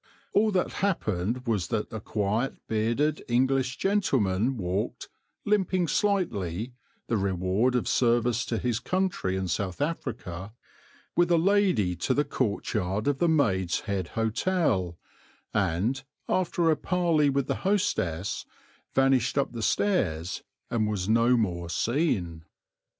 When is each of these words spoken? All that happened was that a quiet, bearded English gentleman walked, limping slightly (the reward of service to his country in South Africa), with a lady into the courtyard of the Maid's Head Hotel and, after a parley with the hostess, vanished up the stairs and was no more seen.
All 0.33 0.49
that 0.49 0.71
happened 0.81 1.45
was 1.45 1.67
that 1.67 1.93
a 1.93 1.99
quiet, 1.99 2.55
bearded 2.67 3.23
English 3.27 3.77
gentleman 3.77 4.57
walked, 4.57 5.09
limping 5.45 5.87
slightly 5.87 6.73
(the 7.05 7.17
reward 7.17 7.75
of 7.75 7.87
service 7.87 8.43
to 8.45 8.57
his 8.57 8.79
country 8.79 9.35
in 9.35 9.47
South 9.47 9.79
Africa), 9.79 10.53
with 11.15 11.29
a 11.29 11.37
lady 11.37 11.91
into 11.91 12.15
the 12.15 12.25
courtyard 12.25 13.07
of 13.07 13.19
the 13.19 13.29
Maid's 13.29 13.81
Head 13.81 14.07
Hotel 14.17 14.97
and, 15.53 16.03
after 16.27 16.71
a 16.71 16.75
parley 16.75 17.29
with 17.29 17.45
the 17.45 17.57
hostess, 17.57 18.43
vanished 18.95 19.37
up 19.37 19.51
the 19.51 19.61
stairs 19.61 20.41
and 20.71 20.87
was 20.87 21.07
no 21.07 21.37
more 21.37 21.69
seen. 21.69 22.43